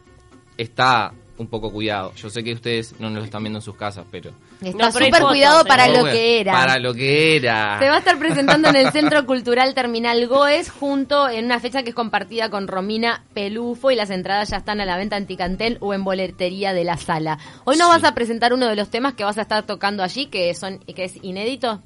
está 0.57 1.13
un 1.38 1.47
poco 1.47 1.71
cuidado. 1.71 2.13
Yo 2.15 2.29
sé 2.29 2.43
que 2.43 2.53
ustedes 2.53 2.93
no 3.00 3.09
lo 3.09 3.23
están 3.23 3.41
viendo 3.43 3.57
en 3.59 3.63
sus 3.63 3.75
casas, 3.75 4.05
pero... 4.11 4.31
Está 4.61 4.85
No, 4.85 4.91
súper 4.91 5.21
cuidado 5.23 5.65
para 5.65 5.88
lo 5.88 6.03
que 6.05 6.39
era. 6.41 6.51
Para 6.53 6.77
lo 6.77 6.93
que 6.93 7.35
era. 7.35 7.79
Se 7.79 7.88
va 7.89 7.95
a 7.95 8.00
estar 8.00 8.19
presentando 8.19 8.69
en 8.69 8.75
el 8.75 8.91
Centro 8.91 9.25
Cultural 9.25 9.73
Terminal 9.73 10.27
Goes 10.27 10.69
junto 10.69 11.27
en 11.29 11.45
una 11.45 11.59
fecha 11.59 11.81
que 11.81 11.89
es 11.89 11.95
compartida 11.95 12.50
con 12.50 12.67
Romina 12.67 13.23
Pelufo 13.33 13.89
y 13.89 13.95
las 13.95 14.11
entradas 14.11 14.50
ya 14.50 14.57
están 14.57 14.81
a 14.81 14.85
la 14.85 14.97
venta 14.97 15.17
en 15.17 15.25
Ticantel 15.25 15.77
o 15.79 15.93
en 15.95 16.03
boletería 16.03 16.73
de 16.73 16.83
la 16.83 16.97
sala. 16.97 17.39
Hoy 17.63 17.77
nos 17.77 17.88
Sí. 17.88 17.93
vas 18.01 18.03
a 18.03 18.13
presentar 18.13 18.53
uno 18.53 18.67
de 18.67 18.75
los 18.75 18.89
temas 18.89 19.13
que 19.15 19.23
vas 19.23 19.38
a 19.39 19.41
estar 19.41 19.63
tocando 19.65 20.03
allí, 20.03 20.27
que 20.27 20.53
son 20.53 20.77
que 20.79 21.05
es 21.05 21.15
inédito. 21.23 21.81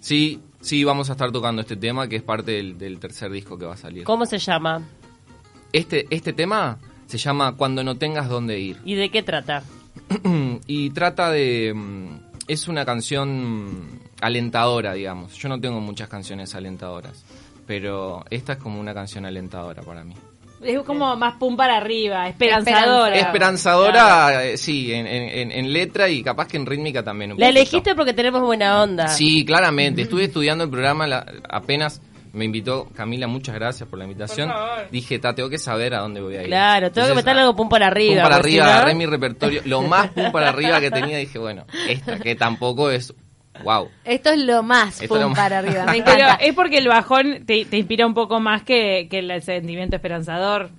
Sí, 0.00 0.40
sí, 0.60 0.82
vamos 0.82 1.08
a 1.08 1.12
estar 1.12 1.30
tocando 1.30 1.62
este 1.62 1.76
tema 1.76 2.08
que 2.08 2.16
es 2.16 2.22
parte 2.22 2.52
del, 2.52 2.78
del 2.78 2.98
tercer 2.98 3.30
disco 3.30 3.56
que 3.58 3.66
va 3.66 3.74
a 3.74 3.76
salir. 3.76 4.02
¿Cómo 4.04 4.26
se 4.26 4.38
llama? 4.38 4.82
Este, 5.72 6.06
este 6.10 6.32
tema 6.32 6.78
se 7.08 7.18
llama 7.18 7.56
Cuando 7.56 7.82
no 7.82 7.96
tengas 7.96 8.28
dónde 8.28 8.60
ir. 8.60 8.76
¿Y 8.84 8.94
de 8.94 9.10
qué 9.10 9.22
trata? 9.24 9.62
y 10.66 10.90
trata 10.90 11.30
de... 11.30 11.72
mm, 11.74 12.08
Es 12.46 12.68
una 12.68 12.84
canción 12.84 14.00
alentadora, 14.20 14.92
digamos. 14.94 15.34
Yo 15.36 15.48
no 15.48 15.60
tengo 15.60 15.80
muchas 15.80 16.08
canciones 16.08 16.54
alentadoras, 16.54 17.24
pero 17.66 18.24
esta 18.30 18.52
es 18.54 18.58
como 18.58 18.80
una 18.80 18.94
canción 18.94 19.24
alentadora 19.26 19.82
para 19.82 20.04
mí. 20.04 20.14
Es 20.60 20.80
como 20.80 21.14
más 21.14 21.34
pum 21.34 21.56
para 21.56 21.76
arriba, 21.76 22.28
esperanzadora. 22.28 23.14
Esperanza. 23.14 23.28
Esperanzadora, 23.28 24.44
eh, 24.44 24.56
sí, 24.56 24.92
en, 24.92 25.06
en- 25.06 25.52
en 25.52 25.72
letra 25.72 26.08
y 26.08 26.20
capaz 26.22 26.48
que 26.48 26.56
en 26.56 26.66
rítmica 26.66 27.04
también. 27.04 27.30
un 27.30 27.38
La 27.38 27.46
poquito. 27.46 27.60
elegiste 27.60 27.94
porque 27.94 28.12
tenemos 28.12 28.42
buena 28.42 28.82
onda. 28.82 29.06
Sí, 29.06 29.44
claramente. 29.44 30.02
Estuve 30.02 30.24
estudiando 30.24 30.64
el 30.64 30.70
programa 30.70 31.06
la- 31.06 31.24
apenas 31.48 32.00
me 32.38 32.46
invitó 32.46 32.88
Camila, 32.94 33.26
muchas 33.26 33.54
gracias 33.54 33.86
por 33.88 33.98
la 33.98 34.06
invitación. 34.06 34.48
Por. 34.50 34.90
Dije, 34.90 35.18
ta, 35.18 35.34
tengo 35.34 35.50
que 35.50 35.58
saber 35.58 35.94
a 35.94 35.98
dónde 36.00 36.22
voy 36.22 36.36
a 36.36 36.40
ir. 36.42 36.46
Claro, 36.46 36.90
tengo 36.90 36.94
que 36.94 37.00
Entonces, 37.00 37.16
meterle 37.16 37.40
algo 37.42 37.54
pum 37.56 37.68
para 37.68 37.88
arriba. 37.88 38.14
Pum 38.14 38.22
para 38.22 38.36
arriba, 38.36 38.64
si 38.64 38.70
no- 38.70 38.76
agarré 38.76 38.94
mi 38.94 39.04
repertorio. 39.06 39.62
Lo 39.66 39.82
más 39.82 40.08
pum 40.12 40.32
para 40.32 40.48
arriba 40.48 40.80
que 40.80 40.90
tenía, 40.90 41.18
dije, 41.18 41.38
bueno, 41.38 41.66
esta 41.88 42.18
que 42.18 42.34
tampoco 42.34 42.90
es. 42.90 43.12
Wow. 43.64 43.88
Esto 44.04 44.30
es 44.30 44.38
lo 44.38 44.62
más 44.62 45.02
pum 45.08 45.18
lo 45.18 45.28
más- 45.30 45.38
para 45.38 45.58
arriba. 45.58 45.84
Me 45.86 46.00
Pero 46.04 46.12
encanta. 46.24 46.34
es 46.44 46.54
porque 46.54 46.78
el 46.78 46.88
bajón 46.88 47.44
te, 47.44 47.64
te 47.64 47.76
inspira 47.76 48.06
un 48.06 48.14
poco 48.14 48.38
más 48.40 48.62
que, 48.62 49.08
que 49.10 49.18
el 49.18 49.42
sentimiento 49.42 49.96
esperanzador. 49.96 50.70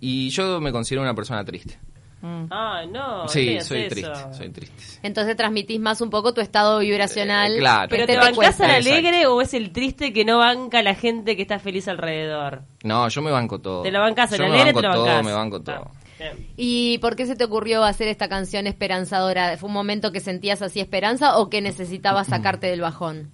Y 0.00 0.28
yo 0.30 0.60
me 0.60 0.70
considero 0.70 1.02
una 1.02 1.14
persona 1.14 1.44
triste. 1.44 1.78
Ah, 2.22 2.82
no. 2.90 3.28
sí, 3.28 3.46
¿qué 3.46 3.60
soy 3.62 3.88
triste, 3.88 4.12
soy 4.36 4.48
triste. 4.50 4.82
Entonces 5.04 5.36
transmitís 5.36 5.78
más 5.78 6.00
un 6.00 6.10
poco 6.10 6.34
tu 6.34 6.40
estado 6.40 6.80
vibracional. 6.80 7.54
Eh, 7.54 7.58
claro. 7.58 7.88
¿Pero 7.90 8.06
te 8.06 8.14
te 8.14 8.18
bancás 8.18 8.60
al 8.60 8.70
Exacto. 8.70 8.90
alegre 8.90 9.26
o 9.26 9.40
es 9.40 9.54
el 9.54 9.70
triste 9.70 10.12
que 10.12 10.24
no 10.24 10.38
banca 10.38 10.80
a 10.80 10.82
la 10.82 10.94
gente 10.96 11.36
que 11.36 11.42
está 11.42 11.58
feliz 11.60 11.86
alrededor? 11.86 12.62
No, 12.82 13.08
yo 13.08 13.22
me 13.22 13.30
banco 13.30 13.60
todo. 13.60 13.82
Te 13.82 13.92
lo 13.92 14.00
bancás, 14.00 14.32
me 14.32 14.44
alegre 14.46 14.72
banco 14.72 14.80
te 14.80 14.86
lo 14.88 14.94
todo, 14.94 15.22
me 15.22 15.32
banco 15.32 15.56
Ah, 15.58 15.62
todo. 15.64 15.90
bien. 16.18 16.48
¿Y 16.56 16.98
por 16.98 17.14
qué 17.14 17.26
se 17.26 17.36
te 17.36 17.44
ocurrió 17.44 17.84
hacer 17.84 18.08
esta 18.08 18.28
canción 18.28 18.66
esperanzadora? 18.66 19.56
¿Fue 19.56 19.68
un 19.68 19.74
momento 19.74 20.10
que 20.10 20.18
sentías 20.18 20.60
así 20.62 20.80
esperanza 20.80 21.38
o 21.38 21.48
que 21.48 21.60
necesitabas 21.60 22.26
sacarte 22.28 22.66
del 22.66 22.80
bajón? 22.80 23.30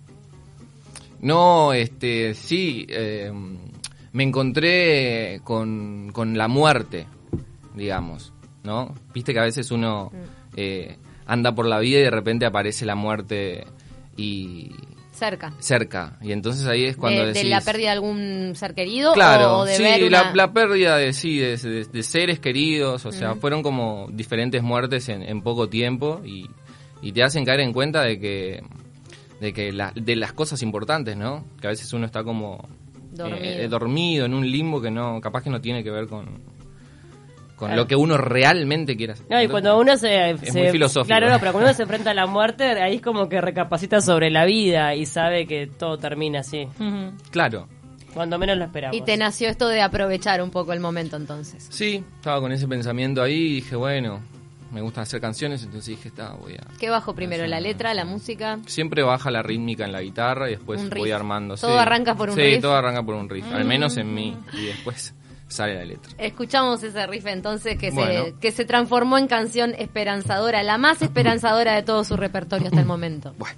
No, 1.20 1.72
este, 1.72 2.34
sí, 2.34 2.84
eh, 2.90 3.32
me 4.12 4.22
encontré 4.22 5.40
con, 5.42 6.10
con 6.12 6.36
la 6.36 6.48
muerte, 6.48 7.06
digamos, 7.74 8.33
¿no? 8.64 8.94
Viste 9.12 9.32
que 9.32 9.38
a 9.38 9.44
veces 9.44 9.70
uno 9.70 10.10
eh, 10.56 10.96
anda 11.26 11.54
por 11.54 11.66
la 11.66 11.78
vida 11.78 11.98
y 12.00 12.02
de 12.02 12.10
repente 12.10 12.46
aparece 12.46 12.84
la 12.84 12.94
muerte 12.96 13.64
y 14.16 14.70
Cerca. 15.12 15.52
cerca, 15.60 16.18
y 16.22 16.32
entonces 16.32 16.66
ahí 16.66 16.86
es 16.86 16.96
cuando 16.96 17.24
de, 17.24 17.44
la 17.44 17.60
pérdida 17.60 17.86
de 17.86 17.92
algún 17.92 18.52
ser 18.56 18.74
querido 18.74 19.12
Claro, 19.12 19.58
o 19.60 19.64
de 19.64 19.76
sí, 19.76 19.82
ver 19.84 20.10
la, 20.10 20.22
una- 20.22 20.34
la 20.34 20.52
pérdida 20.52 20.96
de, 20.96 21.12
sí, 21.12 21.38
de, 21.38 21.56
de- 21.56 21.84
de 21.84 22.02
seres 22.02 22.40
queridos, 22.40 23.06
o 23.06 23.12
sea, 23.12 23.36
fueron 23.36 23.62
como 23.62 24.08
diferentes 24.10 24.60
muertes 24.60 25.08
en, 25.08 25.22
en 25.22 25.40
poco 25.40 25.68
tiempo 25.68 26.20
y, 26.24 26.50
y 27.00 27.12
te 27.12 27.22
hacen 27.22 27.44
caer 27.44 27.60
en 27.60 27.72
cuenta 27.72 28.02
de 28.02 28.18
que, 28.18 28.64
de 29.40 29.52
que 29.52 29.70
la- 29.72 29.92
de 29.94 30.16
las 30.16 30.32
cosas 30.32 30.62
importantes, 30.62 31.16
¿no? 31.16 31.44
Que 31.60 31.68
a 31.68 31.70
veces 31.70 31.92
uno 31.92 32.06
está 32.06 32.24
como 32.24 32.66
Dormido. 33.12 33.38
eh, 33.44 33.68
dormido 33.68 34.26
en 34.26 34.34
un 34.34 34.50
limbo 34.50 34.82
que 34.82 34.90
no, 34.90 35.20
capaz 35.20 35.44
que 35.44 35.50
no 35.50 35.60
tiene 35.60 35.84
que 35.84 35.92
ver 35.92 36.08
con, 36.08 36.40
con 37.56 37.74
lo 37.76 37.86
que 37.86 37.94
uno 37.96 38.16
realmente 38.18 38.96
quiere 38.96 39.12
hacer. 39.14 39.26
No, 39.30 39.40
y 39.40 39.48
cuando 39.48 39.78
uno 39.78 39.96
se, 39.96 40.30
Es 40.30 40.40
se- 40.40 40.58
muy 40.60 40.68
filosófico. 40.70 41.06
Claro, 41.06 41.28
no, 41.30 41.38
pero 41.38 41.52
cuando 41.52 41.70
uno 41.70 41.76
se 41.76 41.82
enfrenta 41.84 42.10
a 42.10 42.14
la 42.14 42.26
muerte, 42.26 42.64
ahí 42.82 42.96
es 42.96 43.02
como 43.02 43.28
que 43.28 43.40
recapacita 43.40 44.00
sobre 44.00 44.30
la 44.30 44.44
vida 44.44 44.94
y 44.94 45.06
sabe 45.06 45.46
que 45.46 45.66
todo 45.66 45.98
termina 45.98 46.40
así. 46.40 46.68
Claro, 47.30 47.68
Cuando 48.12 48.38
menos 48.38 48.56
lo 48.56 48.64
esperamos. 48.64 48.96
Y 48.96 49.02
te 49.02 49.16
nació 49.16 49.48
esto 49.48 49.68
de 49.68 49.82
aprovechar 49.82 50.42
un 50.42 50.50
poco 50.50 50.72
el 50.72 50.80
momento 50.80 51.16
entonces. 51.16 51.66
sí, 51.70 52.02
estaba 52.16 52.40
con 52.40 52.52
ese 52.52 52.66
pensamiento 52.68 53.22
ahí 53.22 53.34
y 53.34 53.54
dije, 53.56 53.76
bueno, 53.76 54.20
me 54.72 54.80
gusta 54.80 55.02
hacer 55.02 55.20
canciones, 55.20 55.62
entonces 55.62 55.96
dije, 55.96 56.08
está, 56.08 56.32
voy 56.32 56.54
a... 56.54 56.66
¿Qué 56.80 56.90
bajo 56.90 57.14
primero? 57.14 57.46
¿La 57.46 57.60
letra, 57.60 57.94
la 57.94 58.04
música? 58.04 58.58
Siempre 58.66 59.04
baja 59.04 59.30
la 59.30 59.40
rítmica 59.42 59.84
en 59.84 59.92
la 59.92 60.00
guitarra 60.02 60.48
y 60.48 60.56
después 60.56 60.88
voy 60.90 61.12
armando. 61.12 61.56
Todo 61.56 61.72
sí. 61.74 61.78
arranca 61.78 62.16
por 62.16 62.30
un 62.30 62.34
sí, 62.34 62.40
riff. 62.42 62.58
Mm. 62.58 62.62
todo 62.62 62.74
arranca 62.74 63.02
por 63.04 63.14
un 63.14 63.28
riff, 63.28 63.46
al 63.52 63.64
menos 63.64 63.96
en 63.96 64.12
mí. 64.12 64.36
Y 64.52 64.66
después 64.66 65.14
sale 65.54 65.74
la 65.74 65.84
letra. 65.84 66.12
Escuchamos 66.18 66.82
ese 66.82 67.06
riff 67.06 67.26
entonces 67.26 67.78
que, 67.78 67.90
Bueno. 67.90 68.24
se, 68.26 68.34
que 68.40 68.50
se 68.52 68.64
transformó 68.64 69.18
en 69.18 69.26
canción 69.28 69.74
esperanzadora, 69.78 70.62
la 70.62 70.78
más 70.78 71.00
esperanzadora 71.02 71.74
de 71.74 71.82
todo 71.82 72.04
su 72.04 72.16
repertorio 72.16 72.66
hasta 72.68 72.80
el 72.80 72.86
momento. 72.86 73.34
Bueno. 73.38 73.56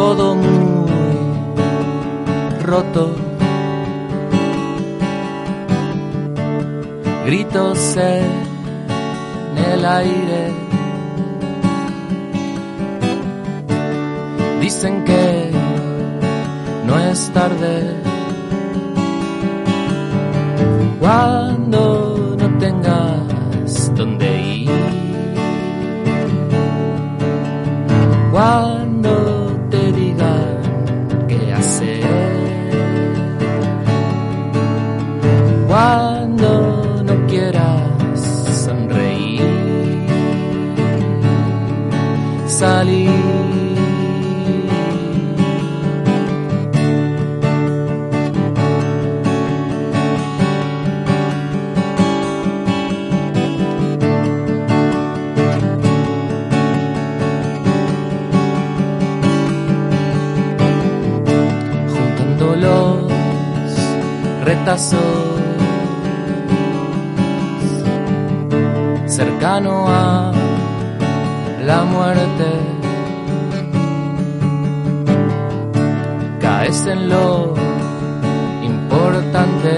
Todo 0.00 0.34
muy 0.34 0.90
roto. 2.62 3.02
gritos 7.26 7.96
en 7.96 9.58
el 9.72 9.84
aire. 9.84 10.42
Dicen 14.62 15.04
que 15.04 15.50
no 16.86 16.94
es 17.10 17.30
tarde. 17.38 17.74
Cuando 20.98 22.36
no 22.40 22.48
tengas 22.58 23.94
donde 23.94 24.28
ir. 24.64 24.70
Cuando 28.32 28.79
retazos 64.50 64.98
cercano 69.06 69.86
a 69.86 70.32
la 71.68 71.84
muerte. 71.84 72.48
Caes 76.40 76.84
en 76.86 77.08
lo 77.10 77.54
importante 78.72 79.72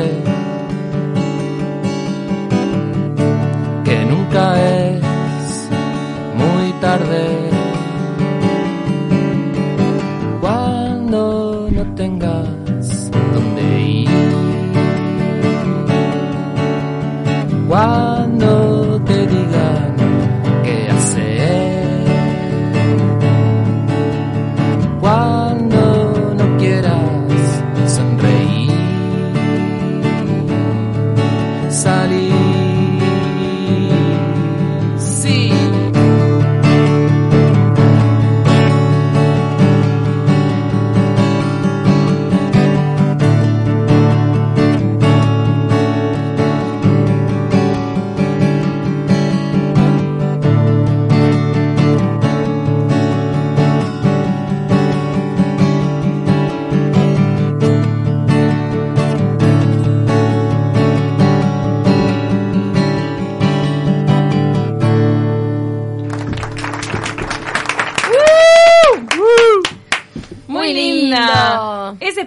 que 3.85 3.97
nunca 4.07 4.45
es 4.59 5.69
muy 6.41 6.73
tarde. 6.81 7.32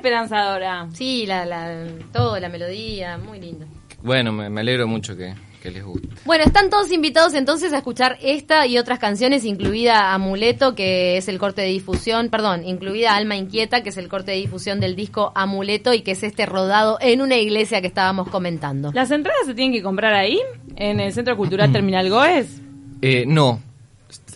Esperanzadora. 0.06 0.88
Sí, 0.94 1.26
la, 1.26 1.46
la, 1.46 1.88
todo, 2.14 2.40
la 2.40 2.48
melodía, 2.48 3.18
muy 3.18 3.40
lindo. 3.40 3.66
Bueno, 4.04 4.32
me, 4.32 4.52
me 4.52 4.62
alegro 4.62 4.88
mucho 4.88 5.18
que, 5.18 5.34
que 5.64 5.72
les 5.72 5.84
guste. 5.84 6.10
Bueno, 6.26 6.44
están 6.44 6.70
todos 6.70 6.92
invitados 6.92 7.34
entonces 7.34 7.74
a 7.74 7.78
escuchar 7.78 8.20
esta 8.22 8.68
y 8.68 8.78
otras 8.78 9.00
canciones, 9.00 9.46
incluida 9.46 10.14
Amuleto, 10.14 10.76
que 10.76 11.18
es 11.18 11.28
el 11.28 11.40
corte 11.40 11.64
de 11.64 11.70
difusión, 11.70 12.30
perdón, 12.30 12.64
incluida 12.68 13.16
Alma 13.16 13.36
Inquieta, 13.36 13.82
que 13.82 13.90
es 13.90 13.98
el 13.98 14.08
corte 14.08 14.32
de 14.32 14.38
difusión 14.38 14.80
del 14.80 14.96
disco 14.96 15.32
Amuleto 15.34 15.92
y 15.96 16.02
que 16.02 16.12
es 16.12 16.22
este 16.22 16.46
rodado 16.46 17.00
en 17.02 17.22
una 17.22 17.38
iglesia 17.38 17.82
que 17.82 17.88
estábamos 17.88 18.30
comentando. 18.30 18.92
¿Las 18.94 19.10
entradas 19.10 19.48
se 19.48 19.56
tienen 19.56 19.74
que 19.74 19.82
comprar 19.82 20.14
ahí? 20.14 20.40
¿En 20.76 21.00
el 21.00 21.14
Centro 21.14 21.36
Cultural 21.36 21.72
Terminal 21.72 22.10
Goes? 22.12 22.62
Eh, 23.02 23.26
no, 23.26 23.60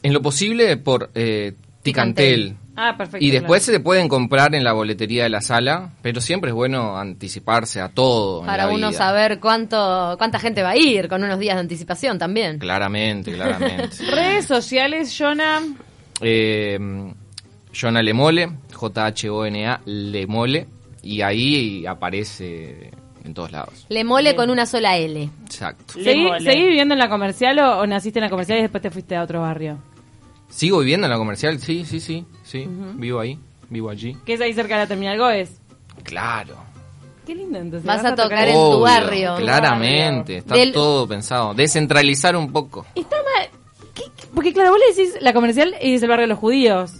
en 0.01 0.13
lo 0.13 0.21
posible 0.23 0.77
por 0.77 1.11
eh, 1.13 1.53
Ticantel. 1.83 2.55
Ah, 2.81 2.95
perfecto. 2.97 3.25
Y 3.25 3.31
después 3.31 3.63
claro. 3.65 3.77
se 3.77 3.83
pueden 3.83 4.07
comprar 4.07 4.55
en 4.55 4.63
la 4.63 4.71
boletería 4.73 5.23
de 5.23 5.29
la 5.29 5.41
sala, 5.41 5.91
pero 6.01 6.21
siempre 6.21 6.51
es 6.51 6.55
bueno 6.55 6.97
anticiparse 6.97 7.81
a 7.81 7.89
todo. 7.89 8.39
en 8.41 8.45
Para 8.45 8.67
la 8.67 8.71
uno 8.73 8.87
vida. 8.89 8.97
saber 8.97 9.39
cuánto 9.41 10.15
cuánta 10.17 10.39
gente 10.39 10.63
va 10.63 10.69
a 10.69 10.77
ir 10.77 11.07
con 11.09 11.23
unos 11.23 11.39
días 11.39 11.55
de 11.55 11.61
anticipación 11.61 12.17
también. 12.17 12.57
Claramente, 12.59 13.33
claramente. 13.33 13.89
Redes 14.11 14.45
sociales, 14.45 15.13
Jonah. 15.17 15.61
eh, 16.21 16.79
Jonah 17.73 18.01
Lemole, 18.01 18.49
J-H-O-N-A 18.73 19.81
Lemole, 19.85 20.67
y 21.03 21.21
ahí 21.21 21.85
aparece 21.85 22.91
en 23.23 23.33
todos 23.33 23.51
lados. 23.51 23.85
Le 23.89 24.03
mole 24.03 24.35
con 24.35 24.49
una 24.49 24.65
sola 24.65 24.97
L. 24.97 25.29
Exacto. 25.45 25.93
Le 25.97 26.39
¿Seguí, 26.39 26.63
viviendo 26.65 26.93
en 26.95 26.99
la 26.99 27.09
comercial 27.09 27.59
o, 27.59 27.79
o 27.79 27.85
naciste 27.87 28.19
en 28.19 28.23
la 28.23 28.29
comercial 28.29 28.59
y 28.59 28.61
después 28.63 28.81
te 28.81 28.89
fuiste 28.89 29.15
a 29.15 29.23
otro 29.23 29.41
barrio? 29.41 29.77
¿Sigo 30.49 30.79
viviendo 30.79 31.07
en 31.07 31.11
la 31.11 31.17
comercial? 31.17 31.59
Sí, 31.59 31.85
sí, 31.85 31.99
sí, 31.99 32.25
sí. 32.43 32.67
Vivo 32.95 33.19
ahí, 33.19 33.39
vivo 33.69 33.89
allí. 33.89 34.15
Que 34.25 34.33
es 34.33 34.41
ahí 34.41 34.53
cerca 34.53 34.75
de 34.75 34.81
la 34.81 34.87
Terminal 34.87 35.17
Goes. 35.17 35.51
Claro. 36.03 36.57
Qué 37.25 37.35
lindo 37.35 37.59
entonces. 37.59 37.85
Vas 37.85 38.03
a 38.03 38.15
tocar 38.15 38.47
en 38.47 38.55
tu 38.55 38.79
barrio. 38.79 39.35
Claramente, 39.37 40.37
está 40.37 40.55
Del- 40.55 40.71
todo 40.73 41.07
pensado. 41.07 41.53
Descentralizar 41.53 42.35
un 42.35 42.51
poco. 42.51 42.85
Está 42.95 43.17
mal. 43.17 43.47
¿Qué- 43.93 44.03
qué? 44.17 44.27
Porque 44.33 44.51
claro, 44.53 44.71
vos 44.71 44.79
le 44.79 44.95
decís 44.95 45.15
la 45.21 45.31
comercial 45.33 45.75
y 45.81 45.93
es 45.93 46.01
el 46.01 46.09
barrio 46.09 46.23
de 46.23 46.29
los 46.29 46.39
judíos. 46.39 46.91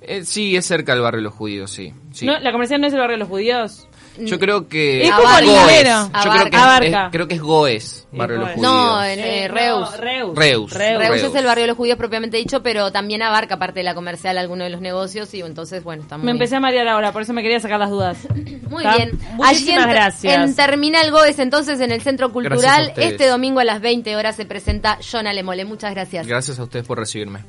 Eh, 0.00 0.24
sí, 0.24 0.56
es 0.56 0.64
cerca 0.66 0.92
del 0.92 1.02
barrio 1.02 1.18
de 1.18 1.24
los 1.24 1.34
judíos, 1.34 1.70
sí. 1.70 1.92
sí. 2.12 2.24
No, 2.26 2.38
la 2.38 2.52
comercial 2.52 2.80
no 2.80 2.86
es 2.86 2.92
el 2.92 2.98
barrio 3.00 3.14
de 3.14 3.20
los 3.20 3.28
judíos. 3.28 3.86
Yo 4.18 4.38
creo 4.38 4.68
que 4.68 5.04
Es 5.04 5.10
como. 5.10 5.22
Yo 5.40 6.30
creo 6.30 6.50
que, 6.50 6.56
Abarca. 6.56 7.06
es, 7.06 7.12
creo 7.12 7.28
que 7.28 7.34
es 7.34 7.40
Goes, 7.40 8.06
barrio 8.12 8.38
de 8.38 8.44
los 8.44 8.54
judíos. 8.54 8.72
No, 8.72 9.04
en 9.04 9.18
eh, 9.18 9.48
Reus. 9.48 9.90
no, 9.90 9.96
Reus. 9.96 10.36
Reus. 10.36 10.36
Reus. 10.36 10.72
Reus 10.72 11.08
Reus. 11.08 11.22
es 11.22 11.34
el 11.34 11.44
barrio 11.44 11.64
de 11.64 11.68
los 11.68 11.76
judíos 11.76 11.98
propiamente 11.98 12.36
dicho, 12.36 12.62
pero 12.62 12.92
también 12.92 13.22
abarca 13.22 13.58
parte 13.58 13.80
de 13.80 13.84
la 13.84 13.94
comercial 13.94 14.38
alguno 14.38 14.64
de 14.64 14.70
los 14.70 14.80
negocios 14.80 15.32
y 15.34 15.40
entonces, 15.40 15.82
bueno, 15.82 16.02
está 16.02 16.16
muy 16.16 16.26
Me 16.26 16.32
empecé 16.32 16.56
a 16.56 16.60
marear 16.60 16.88
ahora, 16.88 17.12
por 17.12 17.22
eso 17.22 17.32
me 17.32 17.42
quería 17.42 17.60
sacar 17.60 17.78
las 17.78 17.90
dudas. 17.90 18.18
Muy 18.68 18.82
¿Está? 18.84 18.96
bien. 18.96 19.10
Muchísimas 19.34 19.50
Allí 19.50 19.70
en, 19.70 19.88
gracias. 19.88 20.34
En 20.34 20.56
Terminal 20.56 21.10
Goes, 21.10 21.38
entonces, 21.38 21.80
en 21.80 21.92
el 21.92 22.00
Centro 22.00 22.32
Cultural, 22.32 22.92
este 22.96 23.28
domingo 23.28 23.60
a 23.60 23.64
las 23.64 23.80
20 23.80 24.16
horas 24.16 24.36
se 24.36 24.46
presenta 24.46 24.98
Jonah 25.00 25.32
Lemole. 25.32 25.64
Muchas 25.64 25.92
gracias. 25.94 26.26
Gracias 26.26 26.58
a 26.58 26.64
ustedes 26.64 26.86
por 26.86 26.98
recibirme. 26.98 27.40